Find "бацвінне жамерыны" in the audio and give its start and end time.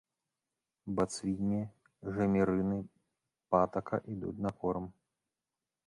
0.99-2.79